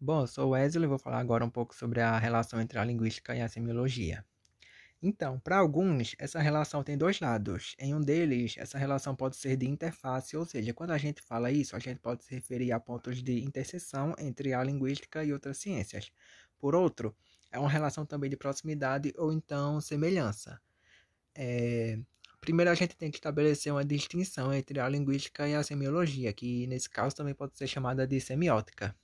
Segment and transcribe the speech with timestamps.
[0.00, 2.84] Bom, eu sou Wesley e vou falar agora um pouco sobre a relação entre a
[2.84, 4.24] linguística e a semiologia.
[5.02, 7.74] Então, para alguns, essa relação tem dois lados.
[7.80, 11.50] Em um deles, essa relação pode ser de interface, ou seja, quando a gente fala
[11.50, 15.58] isso, a gente pode se referir a pontos de interseção entre a linguística e outras
[15.58, 16.12] ciências.
[16.60, 17.12] Por outro,
[17.50, 20.60] é uma relação também de proximidade ou então semelhança.
[21.34, 21.98] É...
[22.40, 26.68] Primeiro, a gente tem que estabelecer uma distinção entre a linguística e a semiologia, que
[26.68, 28.94] nesse caso também pode ser chamada de semiótica.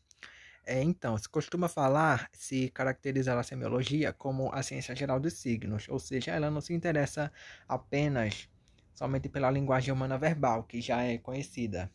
[0.66, 5.86] É, então, se costuma falar, se caracterizar a semiologia como a ciência geral dos signos,
[5.90, 7.30] ou seja, ela não se interessa
[7.68, 8.48] apenas
[8.94, 11.90] somente pela linguagem humana verbal, que já é conhecida,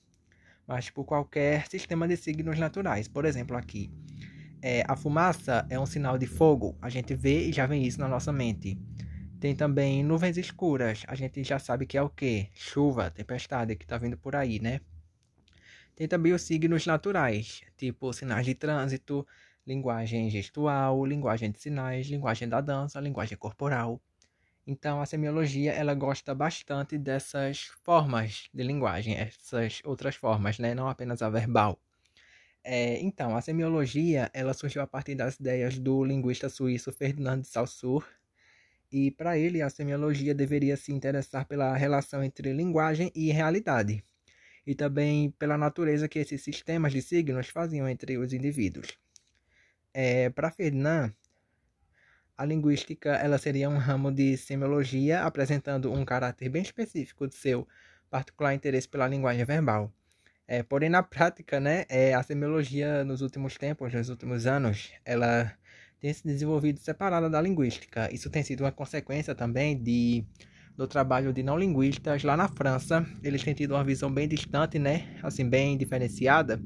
[0.68, 3.08] mas por qualquer sistema de signos naturais.
[3.08, 3.92] Por exemplo, aqui,
[4.62, 8.00] é, a fumaça é um sinal de fogo, a gente vê e já vem isso
[8.00, 8.78] na nossa mente.
[9.40, 12.50] Tem também nuvens escuras, a gente já sabe que é o que?
[12.54, 14.82] Chuva, tempestade que está vindo por aí, né?
[16.00, 19.28] Tem também os signos naturais, tipo sinais de trânsito,
[19.68, 24.02] linguagem gestual, linguagem de sinais, linguagem da dança, linguagem corporal.
[24.66, 30.74] Então, a semiologia ela gosta bastante dessas formas de linguagem, essas outras formas, né?
[30.74, 31.78] não apenas a verbal.
[32.64, 37.48] É, então, a semiologia ela surgiu a partir das ideias do linguista suíço Ferdinand de
[37.48, 38.06] Saussure,
[38.90, 44.02] e para ele a semiologia deveria se interessar pela relação entre linguagem e realidade
[44.70, 49.00] e também pela natureza que esses sistemas de signos faziam entre os indivíduos.
[49.92, 51.12] É, Para Ferdinand,
[52.38, 57.68] a linguística ela seria um ramo de semiologia apresentando um caráter bem específico de seu
[58.12, 59.92] particular interesse pela linguagem verbal.
[60.48, 65.52] É, porém, na prática, né, é, a semiologia nos últimos tempos, nos últimos anos, ela
[66.00, 68.08] tem se desenvolvido separada da linguística.
[68.14, 70.24] Isso tem sido uma consequência também de
[70.80, 73.06] do trabalho de não linguistas lá na França.
[73.22, 75.20] Eles têm tido uma visão bem distante, né?
[75.22, 76.58] Assim, bem diferenciada.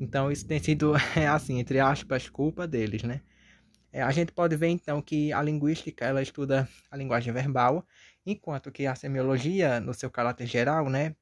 [0.00, 0.92] Então, isso tem sido,
[1.34, 3.22] assim, entre aspas, culpa deles, né?
[3.92, 7.84] É, a gente pode ver, então, que a linguística, ela estuda a linguagem verbal,
[8.24, 11.16] enquanto que a semiologia, no seu caráter geral, né?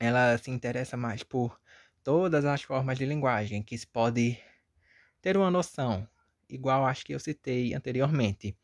[0.00, 1.56] Ela se interessa mais por
[2.02, 4.36] todas as formas de linguagem que se pode
[5.22, 6.04] ter uma noção,
[6.50, 8.56] igual acho que eu citei anteriormente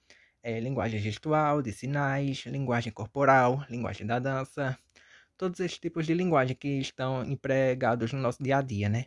[0.42, 4.78] é, linguagem gestual, de sinais, linguagem corporal, linguagem da dança,
[5.36, 9.06] todos esses tipos de linguagem que estão empregados no nosso dia a dia, né?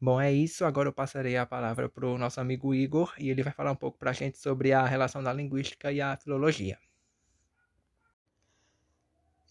[0.00, 0.64] Bom, é isso.
[0.64, 3.76] Agora eu passarei a palavra para o nosso amigo Igor e ele vai falar um
[3.76, 6.78] pouco para a gente sobre a relação da linguística e a filologia.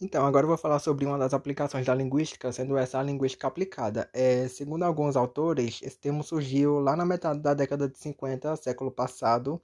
[0.02, 3.46] Então, agora eu vou falar sobre uma das aplicações da linguística, sendo essa a linguística
[3.48, 4.10] aplicada.
[4.14, 8.92] É, segundo alguns autores, esse termo surgiu lá na metade da década de 50, século
[8.92, 9.62] passado,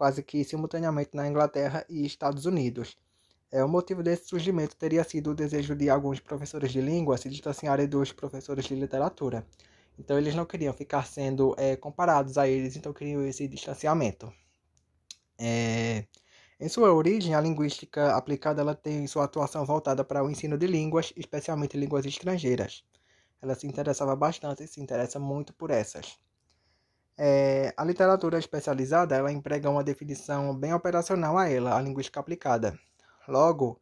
[0.00, 2.96] quase que simultaneamente na Inglaterra e Estados Unidos.
[3.52, 7.28] É, o motivo desse surgimento teria sido o desejo de alguns professores de língua se
[7.28, 9.46] distanciarem dos professores de literatura.
[9.98, 14.32] Então eles não queriam ficar sendo é, comparados a eles, então queriam esse distanciamento.
[15.38, 16.06] É,
[16.58, 20.66] em sua origem, a linguística aplicada ela tem sua atuação voltada para o ensino de
[20.66, 22.82] línguas, especialmente línguas estrangeiras.
[23.42, 26.18] Ela se interessava bastante e se interessa muito por essas.
[27.22, 32.80] É, a literatura especializada ela emprega uma definição bem operacional a ela, a linguística aplicada.
[33.28, 33.78] Logo,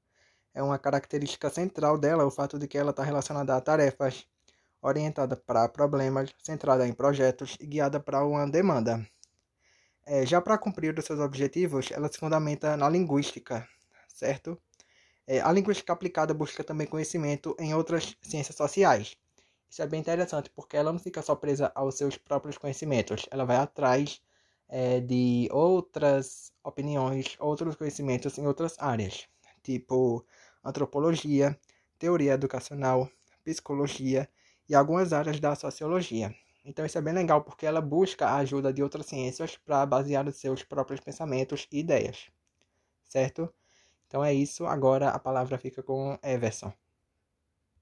[0.52, 4.26] é uma característica central dela o fato de que ela está relacionada a tarefas,
[4.82, 9.06] orientada para problemas, centrada em projetos e guiada para uma demanda.
[10.04, 13.68] É, já para cumprir os seus objetivos, ela se fundamenta na linguística,
[14.08, 14.60] certo?
[15.28, 19.16] É, a linguística aplicada busca também conhecimento em outras ciências sociais
[19.70, 23.44] isso é bem interessante, porque ela não fica só presa aos seus próprios conhecimentos, ela
[23.44, 24.20] vai atrás
[24.68, 29.28] é, de outras opiniões, outros conhecimentos em outras áreas,
[29.62, 30.24] tipo
[30.64, 31.58] antropologia,
[31.98, 33.10] teoria educacional,
[33.44, 34.28] psicologia
[34.68, 36.34] e algumas áreas da sociologia.
[36.64, 40.28] Então isso é bem legal porque ela busca a ajuda de outras ciências para basear
[40.28, 42.30] os seus próprios pensamentos e ideias.
[43.04, 43.52] Certo?
[44.06, 44.66] Então é isso.
[44.66, 46.72] Agora a palavra fica com Everson.